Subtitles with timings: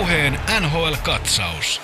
[0.00, 1.82] Puheen NHL-katsaus.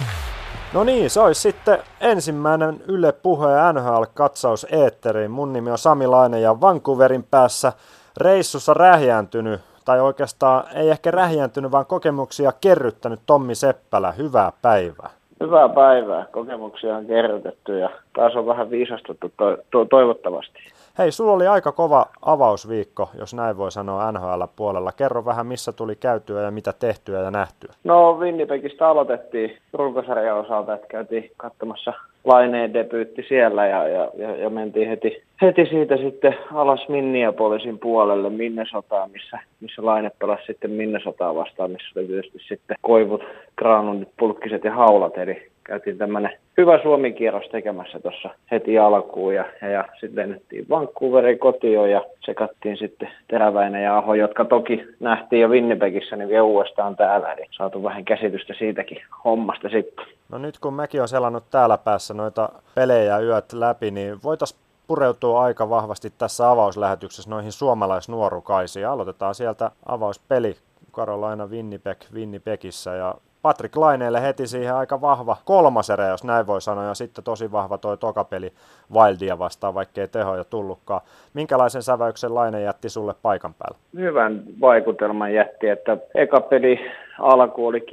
[0.74, 5.30] No niin, se olisi sitten ensimmäinen Yle Puheen NHL-katsaus eetteriin.
[5.30, 7.72] Mun nimi on Sami Laine ja Vancouverin päässä
[8.20, 14.12] reissussa rähjääntynyt, tai oikeastaan ei ehkä rähjääntynyt, vaan kokemuksia kerryttänyt Tommi Seppälä.
[14.12, 15.10] Hyvää päivää.
[15.40, 16.26] Hyvää päivää.
[16.32, 20.58] Kokemuksia on kerrytetty ja taas on vähän viisastuttu to- to- toivottavasti.
[20.98, 24.92] Hei, sulla oli aika kova avausviikko, jos näin voi sanoa NHL-puolella.
[24.92, 27.72] Kerro vähän, missä tuli käytyä ja mitä tehtyä ja nähtyä.
[27.84, 31.92] No Winnipegistä aloitettiin runkosarjan osalta, että käytiin katsomassa
[32.24, 38.30] Laineen debyytti siellä ja, ja, ja, ja mentiin heti, heti siitä sitten alas Minneapolisin puolelle
[38.30, 43.22] Minnesotaan, missä, missä Laine pelasi sitten Minnesotaa vastaan, missä oli tietysti sitten koivut,
[43.56, 49.68] kraanundit, pulkkiset ja haulat, eli käytiin tämmöinen hyvä Suomi-kierros tekemässä tuossa heti alkuun ja, ja,
[49.68, 55.48] ja sitten lennettiin Vancouverin kotiin ja sekattiin sitten Teräväinen ja Aho, jotka toki nähtiin jo
[55.48, 60.06] Winnipegissä, niin vielä uudestaan täällä, eli saatu vähän käsitystä siitäkin hommasta sitten.
[60.28, 65.36] No nyt kun mäkin on selannut täällä päässä noita pelejä yöt läpi, niin voitaisiin pureutuu
[65.36, 68.88] aika vahvasti tässä avauslähetyksessä noihin suomalaisnuorukaisiin.
[68.88, 70.56] Aloitetaan sieltä avauspeli
[70.92, 73.14] Karolaina Winnipeg Winnipegissä ja
[73.46, 77.52] Patrick Laineelle heti siihen aika vahva kolmas erä, jos näin voi sanoa, ja sitten tosi
[77.52, 78.52] vahva toi tokapeli
[78.94, 81.00] Wildia vastaan, vaikkei tehoja tullutkaan.
[81.34, 83.78] Minkälaisen säväyksen Laine jätti sulle paikan päällä?
[83.96, 87.86] Hyvän vaikutelman jätti, että eka peli alku oli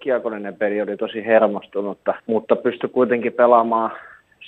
[0.00, 3.90] kiekollinen peli, oli tosi hermostunutta, mutta pystyi kuitenkin pelaamaan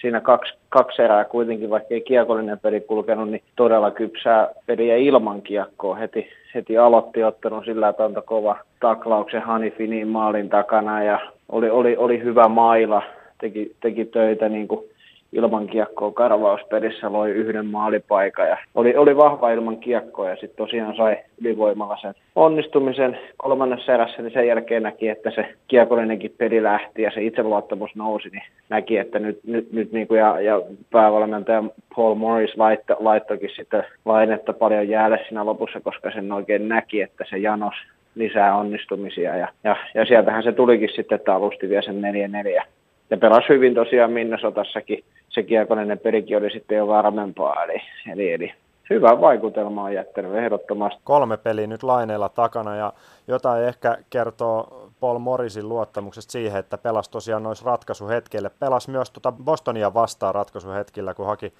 [0.00, 5.42] siinä kaksi, kaksi erää kuitenkin, vaikka ei kiekollinen peli kulkenut, niin todella kypsää peliä ilman
[5.42, 5.94] kiekkoa.
[5.94, 11.96] Heti, heti aloitti ottelun sillä, että antoi kova taklauksen Hanifinin maalin takana ja oli, oli,
[11.96, 13.02] oli hyvä maila,
[13.40, 14.84] teki, teki töitä niin kuin
[15.32, 20.96] ilman kiekkoa karvauspelissä loi yhden maalipaikan ja oli, oli vahva ilman kiekkoa ja sitten tosiaan
[20.96, 27.02] sai ylivoimalla sen onnistumisen kolmannessa erässä, niin sen jälkeen näki, että se kiekollinenkin peli lähti
[27.02, 31.64] ja se itseluottamus nousi, niin näki, että nyt, nyt, nyt niin kuin ja, ja päävalmentaja
[31.96, 37.24] Paul Morris laitto, laittokin sitten lainetta paljon jäälle siinä lopussa, koska sen oikein näki, että
[37.30, 37.74] se janos
[38.14, 42.02] lisää onnistumisia ja, ja, ja sieltähän se tulikin sitten, että alusti vielä sen
[42.60, 42.64] 4-4
[43.12, 45.04] ja pelasi hyvin tosiaan Minnesotassakin.
[45.34, 47.82] Se kiekollinen perikin oli sitten jo varmempaa, eli,
[48.12, 48.54] eli, eli
[48.90, 51.00] hyvä vaikutelma on jättänyt ehdottomasti.
[51.04, 52.92] Kolme peliä nyt laineilla takana ja
[53.28, 58.50] jotain ehkä kertoo Paul Morrisin luottamuksesta siihen, että pelasi tosiaan noissa ratkaisuhetkille.
[58.58, 61.52] Pelasi myös tuota Bostonia vastaan ratkaisuhetkillä, kun haki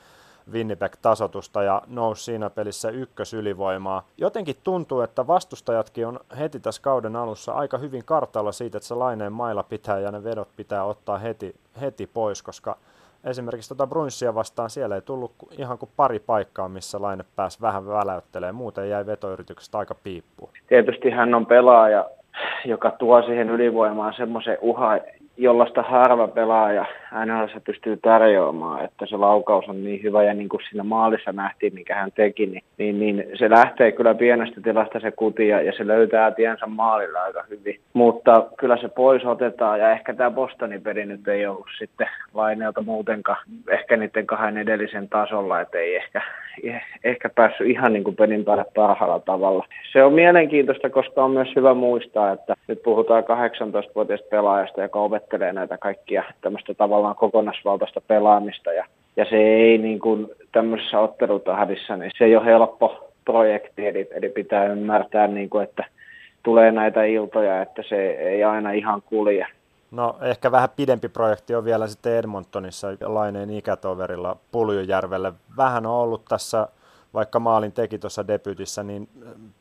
[0.53, 4.07] Winnipeg-tasotusta ja nousi siinä pelissä ykkösylivoimaa.
[4.19, 8.95] Jotenkin tuntuu, että vastustajatkin on heti tässä kauden alussa aika hyvin kartalla siitä, että se
[8.95, 12.77] laineen mailla pitää ja ne vedot pitää ottaa heti, heti pois, koska
[13.25, 17.87] esimerkiksi tuota Brunssia vastaan siellä ei tullut ihan kuin pari paikkaa, missä laine pääsi vähän
[17.87, 18.55] väläyttelemään.
[18.55, 20.51] Muuten jäi vetoyrityksestä aika piippuun.
[20.67, 22.11] Tietysti hän on pelaaja,
[22.65, 25.01] joka tuo siihen ylivoimaan semmoisen uhan,
[25.37, 26.85] jollaista harva pelaaja
[27.27, 31.75] NHL pystyy tarjoamaan, että se laukaus on niin hyvä ja niin kuin siinä maalissa nähtiin,
[31.75, 35.87] mikä hän teki, niin, niin, niin se lähtee kyllä pienestä tilasta se kuti ja, se
[35.87, 37.81] löytää tiensä maalilla aika hyvin.
[37.93, 42.83] Mutta kyllä se pois otetaan ja ehkä tämä Bostonin peli nyt ei ollut sitten laineelta
[42.83, 43.39] muutenkaan
[43.71, 46.23] ehkä niiden kahden edellisen tasolla, että ei ehkä,
[47.05, 49.67] ehkä päässyt ihan niin kuin pelin päälle parhaalla tavalla.
[49.93, 55.53] Se on mielenkiintoista, koska on myös hyvä muistaa, että nyt puhutaan 18-vuotiaista pelaajasta, joka opettelee
[55.53, 62.11] näitä kaikkia tämmöistä tavallaan kokonaisvaltaista pelaamista ja, ja se ei niin kuin tämmöisessä ottelutahdissa, niin
[62.19, 65.85] se ei ole helppo projekti, eli, eli pitää ymmärtää, niin kuin, että
[66.43, 69.47] tulee näitä iltoja, että se ei aina ihan kulje.
[69.91, 75.33] No ehkä vähän pidempi projekti on vielä sitten Edmontonissa Laineen ikätoverilla Puljujärvelle.
[75.57, 76.69] Vähän on ollut tässä,
[77.15, 79.09] vaikka maalin teki tuossa debytissä, niin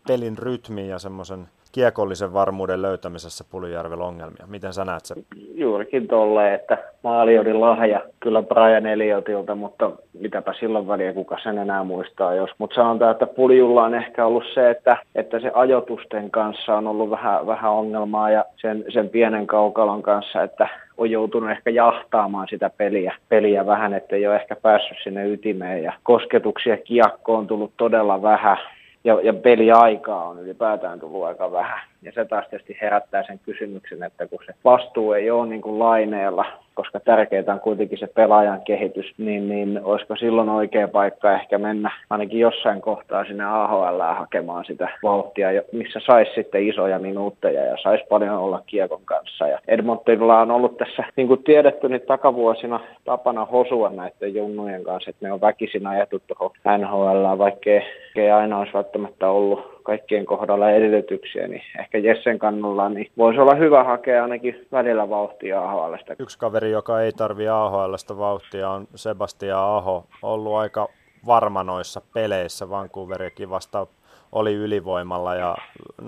[0.07, 4.45] pelin rytmi ja semmoisen kiekollisen varmuuden löytämisessä Puljujärvellä ongelmia.
[4.47, 5.17] Miten sä näet sen?
[5.53, 11.57] Juurikin tolleen, että maali oli lahja kyllä Brian Elliotilta, mutta mitäpä silloin väliä, kuka sen
[11.57, 12.49] enää muistaa jos.
[12.57, 17.09] Mutta sanotaan, että Puljulla on ehkä ollut se, että, että se ajotusten kanssa on ollut
[17.09, 20.69] vähän, vähän ongelmaa ja sen, sen pienen kaukalon kanssa, että
[21.01, 25.83] on joutunut ehkä jahtaamaan sitä peliä, peliä vähän, että ei ole ehkä päässyt sinne ytimeen
[25.83, 28.57] ja kosketuksia kiekkoon on tullut todella vähän
[29.03, 31.90] ja, ja peliaikaa on ylipäätään tullut aika vähän.
[32.01, 35.79] Ja se taas tietysti herättää sen kysymyksen, että kun se vastuu ei ole niin kuin
[35.79, 41.57] laineella, koska tärkeää on kuitenkin se pelaajan kehitys, niin, niin olisiko silloin oikea paikka ehkä
[41.57, 47.77] mennä ainakin jossain kohtaa sinne AHL hakemaan sitä vauhtia, missä saisi sitten isoja minuutteja ja
[47.83, 49.47] saisi paljon olla kiekon kanssa.
[49.47, 55.09] Ja Edmontonilla on ollut tässä, niin kuin tiedetty, niin takavuosina tapana hosua näiden junnujen kanssa,
[55.09, 57.81] että ne on väkisin ajettu tuohon NHL, vaikkei
[58.15, 63.55] ei aina olisi välttämättä ollut kaikkien kohdalla edellytyksiä, niin ehkä Jessen kannalla niin voisi olla
[63.55, 66.15] hyvä hakea ainakin välillä vauhtia AHLstä.
[66.19, 70.87] Yksi kaveri, joka ei tarvi AHLstä vauhtia, on Sebastian Aho, ollut aika
[71.25, 73.87] varma noissa peleissä Vancouverikin vasta
[74.31, 75.55] oli ylivoimalla ja
[76.01, 76.05] 0-2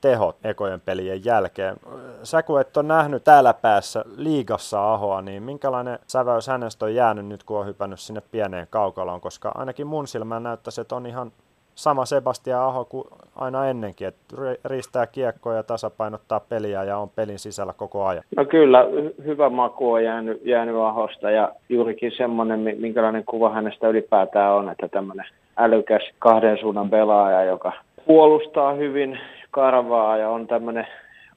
[0.00, 1.76] tehot ekojen pelien jälkeen.
[2.22, 7.26] Sä kun et ole nähnyt täällä päässä liigassa Ahoa, niin minkälainen säväys hänestä on jäänyt
[7.26, 11.32] nyt, kun on hypännyt sinne pieneen kaukaloon, koska ainakin mun silmään näyttäisi, että on ihan
[11.76, 13.04] sama Sebastian Aho kuin
[13.36, 18.24] aina ennenkin, että riistää kiekkoja ja tasapainottaa peliä ja on pelin sisällä koko ajan.
[18.36, 18.86] No kyllä,
[19.24, 24.88] hyvä maku on jäänyt, jäänyt Ahosta ja juurikin semmoinen, minkälainen kuva hänestä ylipäätään on, että
[24.88, 25.26] tämmöinen
[25.56, 27.72] älykäs kahden suunnan pelaaja, joka
[28.06, 29.18] puolustaa hyvin,
[29.50, 30.86] karvaa ja on tämmöinen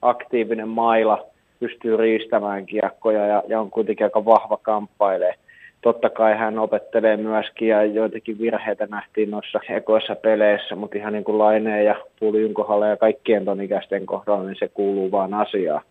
[0.02, 1.26] aktiivinen maila,
[1.60, 5.34] pystyy riistämään kiekkoja ja, ja on kuitenkin aika vahva kamppailee.
[5.82, 11.24] Totta kai hän opettelee myöskin ja joitakin virheitä nähtiin noissa ekoissa peleissä, mutta ihan niin
[11.24, 15.82] kuin Laineen ja Puljun kohdalla ja kaikkien ton ikäisten kohdalla, niin se kuuluu vaan asiaan.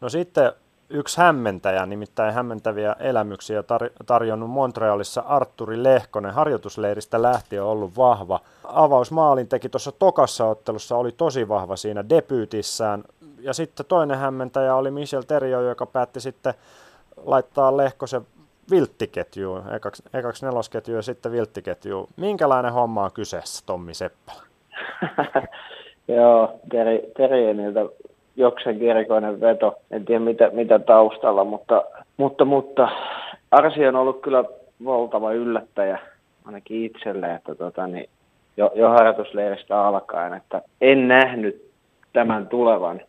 [0.00, 0.52] No sitten
[0.90, 6.34] yksi hämmentäjä, nimittäin hämmentäviä elämyksiä tar- tarjonnut Montrealissa Arturi Lehkonen.
[6.34, 8.40] Harjoitusleiristä lähtien ollut vahva.
[8.64, 13.04] Avausmaalin teki tuossa tokassa ottelussa, oli tosi vahva siinä debyytissään.
[13.40, 16.54] Ja sitten toinen hämmentäjä oli Michel Terjo, joka päätti sitten
[17.26, 18.22] laittaa Lehkosen
[18.70, 20.46] vilttiketjuun, ekaksi, ekaksi
[20.92, 22.08] ja sitten vilttiketju.
[22.16, 24.42] Minkälainen homma on kyseessä, Tommi Seppälä?
[26.08, 27.80] Joo, Teri, Terieniltä
[28.36, 29.74] joksen erikoinen veto.
[29.90, 31.84] En tiedä mitä, mitä taustalla, mutta,
[32.16, 32.88] mutta, mutta
[33.50, 34.44] Arsi on ollut kyllä
[34.84, 35.98] valtava yllättäjä
[36.44, 38.08] ainakin itselle, että tota, niin
[38.56, 41.70] jo, jo harjoitusleiristä alkaen, että en nähnyt
[42.12, 43.00] tämän tulevan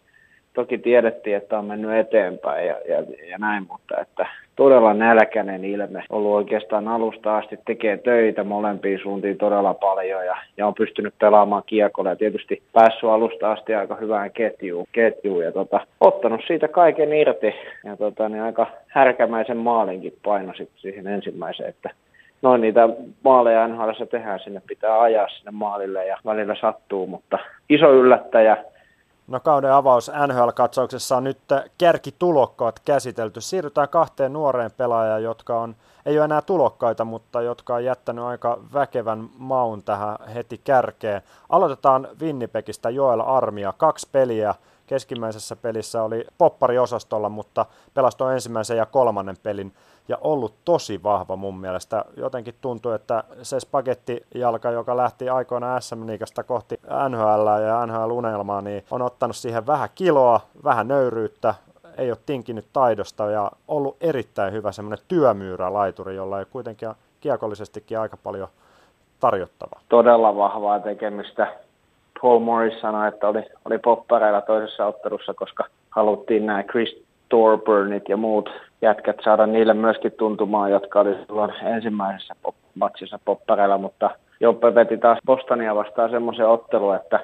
[0.53, 4.27] toki tiedettiin, että on mennyt eteenpäin ja, ja, ja näin, mutta että
[4.59, 6.03] todella nälkäinen ilme.
[6.09, 11.63] Ollut oikeastaan alusta asti tekee töitä molempiin suuntiin todella paljon ja, ja on pystynyt pelaamaan
[11.65, 12.09] kiekolla.
[12.09, 17.53] Ja tietysti päässyt alusta asti aika hyvään ketjuun, ketjuun ja tota, ottanut siitä kaiken irti.
[17.83, 21.89] Ja tota, niin aika härkämäisen maalinkin paino siihen ensimmäiseen, että
[22.41, 22.89] noin niitä
[23.23, 27.39] maaleja NHL tehdään, sinne pitää ajaa sinne maalille ja välillä sattuu, mutta
[27.69, 28.57] iso yllättäjä,
[29.29, 31.37] No kauden avaus NHL-katsauksessa on nyt
[31.77, 33.41] kärkitulokkaat käsitelty.
[33.41, 38.59] Siirrytään kahteen nuoreen pelaajaan, jotka on, ei ole enää tulokkaita, mutta jotka on jättänyt aika
[38.73, 41.21] väkevän maun tähän heti kärkeen.
[41.49, 43.73] Aloitetaan Winnipegistä Joel Armia.
[43.77, 44.55] Kaksi peliä.
[44.89, 49.73] Keskimmäisessä pelissä oli poppariosastolla, mutta pelastoi ensimmäisen ja kolmannen pelin
[50.07, 52.05] ja ollut tosi vahva mun mielestä.
[52.17, 58.83] Jotenkin tuntuu, että se spagettijalka, joka lähti aikoina SM Liigasta kohti NHL ja NHL-unelmaa, niin
[58.91, 61.55] on ottanut siihen vähän kiloa, vähän nöyryyttä,
[61.97, 66.89] ei ole tinkinyt taidosta ja ollut erittäin hyvä semmoinen työmyyrä-laituri, jolla ei kuitenkin
[67.19, 68.47] kiekollisestikin aika paljon
[69.19, 69.81] tarjottavaa.
[69.89, 71.47] Todella vahvaa tekemistä.
[72.21, 78.17] Paul Morris sanoi, että oli, oli poppareilla toisessa ottelussa, koska haluttiin nämä Chris Torburnit ja
[78.17, 78.49] muut
[78.81, 84.97] jätkät saada niille myöskin tuntumaan, jotka oli silloin ensimmäisessä pop- matsissa poppareilla, mutta Joppe veti
[84.97, 87.19] taas Bostonia vastaan semmoisen ottelun, että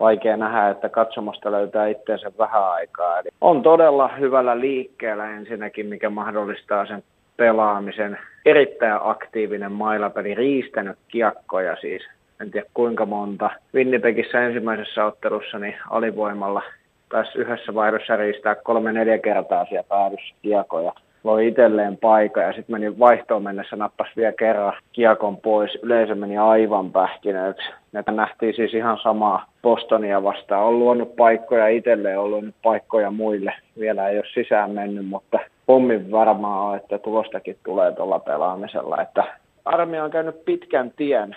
[0.00, 3.18] vaikea nähdä, että katsomosta löytää itseensä vähän aikaa.
[3.18, 7.02] Eli on todella hyvällä liikkeellä ensinnäkin, mikä mahdollistaa sen
[7.36, 8.18] pelaamisen.
[8.46, 12.02] Erittäin aktiivinen mailapeli, riistänyt kiekkoja siis.
[12.40, 13.50] En tiedä kuinka monta.
[13.74, 16.62] Winnipegissä ensimmäisessä ottelussa niin alivoimalla
[17.08, 20.92] taisi yhdessä vaihdossa riistää kolme-neljä kertaa siellä päädyssä kiekoja.
[21.24, 25.78] Loi itselleen paikka ja sitten meni vaihtoon mennessä, nappasi vielä kerran kiekon pois.
[25.82, 27.68] Yleisö meni aivan pähkinöiksi.
[27.92, 30.64] Näitä nähtiin siis ihan samaa Bostonia vastaan.
[30.64, 33.52] On luonut paikkoja itselleen, on luonut paikkoja muille.
[33.78, 39.02] Vielä ei ole sisään mennyt, mutta pommin varmaa on, että tulostakin tulee tuolla pelaamisella.
[39.02, 39.24] Että
[39.64, 41.36] armia on käynyt pitkän tien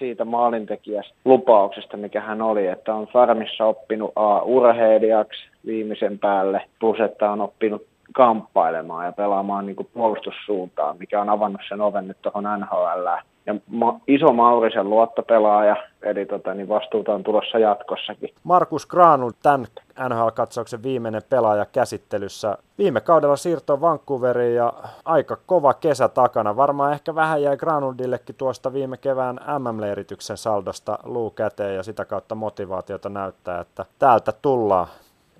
[0.00, 7.00] siitä maalintekijästä lupauksesta, mikä hän oli, että on farmissa oppinut A, urheilijaksi viimeisen päälle, plus
[7.00, 12.44] että on oppinut kamppailemaan ja pelaamaan niin puolustussuuntaan, mikä on avannut sen oven nyt tuohon
[12.44, 13.06] NHL
[13.46, 18.34] ja ma- iso Maurisen luottopelaaja, eli tota, niin vastuuta on tulossa jatkossakin.
[18.44, 19.66] Markus Granul, tämän
[20.08, 22.58] NHL-katsauksen viimeinen pelaaja käsittelyssä.
[22.78, 24.72] Viime kaudella siirto Vancouveriin ja
[25.04, 26.56] aika kova kesä takana.
[26.56, 32.34] Varmaan ehkä vähän jäi Granuldillekin tuosta viime kevään MM-leirityksen saldosta luu käteen ja sitä kautta
[32.34, 34.86] motivaatiota näyttää, että täältä tullaan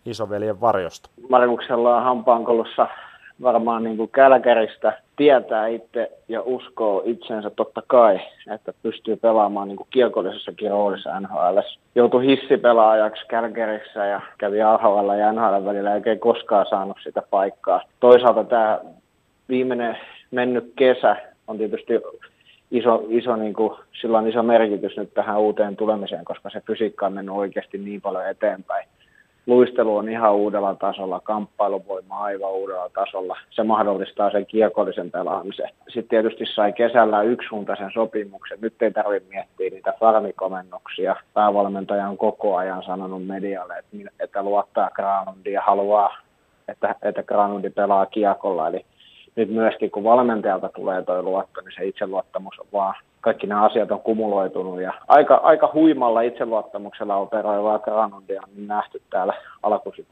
[0.07, 1.11] isoveljen varjosta.
[1.29, 2.87] Marimuksella on hampaankolossa
[3.43, 8.21] varmaan niin kuin Kälkäristä tietää itse ja uskoo itsensä totta kai,
[8.55, 11.59] että pystyy pelaamaan niin kuin kiekollisessakin roolissa NHL.
[11.95, 17.83] Joutui hissipelaajaksi Kälkärissä ja kävi AHL ja NHL välillä, eikä koskaan saanut sitä paikkaa.
[18.01, 18.81] Toisaalta tämä
[19.49, 19.97] viimeinen
[20.31, 21.17] mennyt kesä
[21.49, 21.93] on tietysti
[22.71, 27.07] iso, iso niin kuin, sillä on iso merkitys nyt tähän uuteen tulemiseen, koska se fysiikka
[27.07, 28.89] on mennyt oikeasti niin paljon eteenpäin.
[29.51, 33.37] Luistelu on ihan uudella tasolla, kamppailuvoima aivan uudella tasolla.
[33.51, 35.69] Se mahdollistaa sen kiekollisen pelaamisen.
[35.89, 38.59] Sitten tietysti sai kesällä yksisuuntaisen sopimuksen.
[38.61, 41.17] Nyt ei tarvitse miettiä niitä farmikomennuksia.
[41.35, 43.75] Päävalmentaja on koko ajan sanonut medialle,
[44.21, 46.17] että, luottaa Granundia ja haluaa,
[46.69, 48.69] että, että Granundi pelaa kiekolla.
[48.69, 48.85] Eli
[49.37, 53.91] nyt myöskin kun valmentajalta tulee tuo luotto, niin se itseluottamus on vaan, kaikki nämä asiat
[53.91, 60.07] on kumuloitunut ja aika, aika huimalla itseluottamuksella operoivaa Granundia on nähty täällä alkuisin.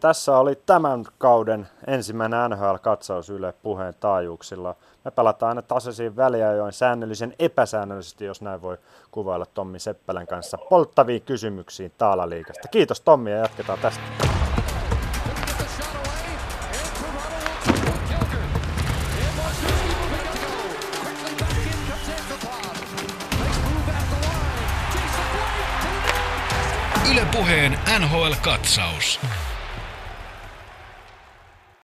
[0.00, 4.74] Tässä oli tämän kauden ensimmäinen NHL-katsaus Yle puheen taajuuksilla.
[5.04, 8.76] Me pelataan aina tasaisiin väliajoin säännöllisen epäsäännöllisesti, jos näin voi
[9.10, 12.68] kuvailla Tommi Seppälän kanssa polttaviin kysymyksiin Taalaliikasta.
[12.68, 14.25] Kiitos Tommi ja jatketaan tästä.
[27.36, 29.20] Puheen NHL-katsaus.